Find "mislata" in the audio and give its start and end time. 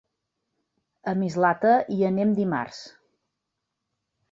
1.19-1.75